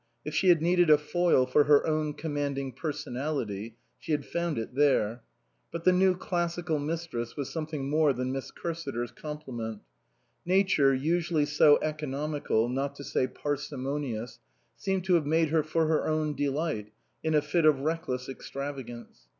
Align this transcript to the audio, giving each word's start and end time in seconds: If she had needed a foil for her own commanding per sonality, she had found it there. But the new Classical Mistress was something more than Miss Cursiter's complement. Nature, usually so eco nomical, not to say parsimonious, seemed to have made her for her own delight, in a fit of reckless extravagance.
If 0.25 0.33
she 0.33 0.49
had 0.49 0.63
needed 0.63 0.89
a 0.89 0.97
foil 0.97 1.45
for 1.45 1.65
her 1.65 1.85
own 1.85 2.15
commanding 2.15 2.71
per 2.71 2.91
sonality, 2.91 3.75
she 3.99 4.13
had 4.13 4.25
found 4.25 4.57
it 4.57 4.73
there. 4.73 5.21
But 5.71 5.83
the 5.83 5.91
new 5.91 6.15
Classical 6.15 6.79
Mistress 6.79 7.37
was 7.37 7.51
something 7.51 7.87
more 7.87 8.11
than 8.11 8.31
Miss 8.31 8.49
Cursiter's 8.51 9.11
complement. 9.11 9.83
Nature, 10.43 10.91
usually 10.91 11.45
so 11.45 11.75
eco 11.83 12.07
nomical, 12.07 12.67
not 12.67 12.95
to 12.95 13.03
say 13.03 13.27
parsimonious, 13.27 14.39
seemed 14.75 15.03
to 15.03 15.13
have 15.13 15.27
made 15.27 15.49
her 15.49 15.61
for 15.61 15.85
her 15.85 16.07
own 16.07 16.33
delight, 16.35 16.89
in 17.23 17.35
a 17.35 17.41
fit 17.43 17.65
of 17.65 17.81
reckless 17.81 18.27
extravagance. 18.27 19.27